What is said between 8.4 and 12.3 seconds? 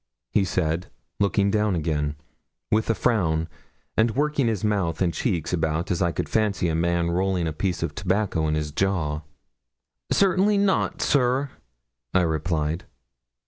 in his jaw. 'Certainly not, sir,' I